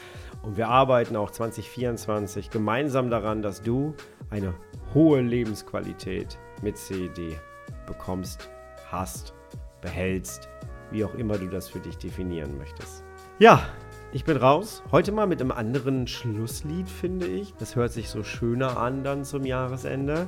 Und 0.42 0.56
wir 0.56 0.68
arbeiten 0.68 1.14
auch 1.16 1.30
2024 1.30 2.50
gemeinsam 2.50 3.10
daran, 3.10 3.42
dass 3.42 3.62
du 3.62 3.94
eine 4.30 4.54
hohe 4.94 5.20
Lebensqualität 5.20 6.38
mit 6.62 6.78
CED 6.78 7.38
bekommst, 7.86 8.48
hast, 8.90 9.34
behältst, 9.82 10.48
wie 10.92 11.04
auch 11.04 11.14
immer 11.14 11.38
du 11.38 11.48
das 11.48 11.68
für 11.68 11.80
dich 11.80 11.98
definieren 11.98 12.58
möchtest. 12.58 13.04
Ja, 13.38 13.66
ich 14.12 14.24
bin 14.24 14.36
raus. 14.36 14.82
Heute 14.92 15.10
mal 15.10 15.26
mit 15.26 15.40
einem 15.40 15.52
anderen 15.52 16.06
Schlusslied, 16.06 16.88
finde 16.88 17.26
ich. 17.26 17.54
Das 17.54 17.76
hört 17.76 17.92
sich 17.92 18.10
so 18.10 18.22
schöner 18.22 18.76
an 18.76 19.02
dann 19.02 19.24
zum 19.24 19.44
Jahresende. 19.44 20.26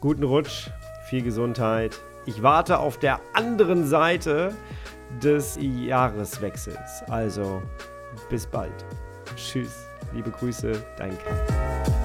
Guten 0.00 0.22
Rutsch, 0.22 0.70
viel 1.08 1.22
Gesundheit. 1.22 1.98
Ich 2.26 2.42
warte 2.42 2.78
auf 2.78 2.98
der 2.98 3.20
anderen 3.34 3.86
Seite 3.86 4.54
des 5.22 5.58
Jahreswechsels. 5.60 7.02
Also 7.08 7.62
bis 8.30 8.46
bald. 8.46 8.84
Tschüss. 9.36 9.86
Liebe 10.12 10.30
Grüße, 10.30 10.72
dein 10.96 11.18
Kai. 11.18 12.03